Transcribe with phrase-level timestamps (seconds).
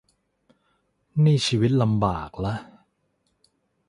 [1.23, 2.53] นี่ชีวิตลำบากละ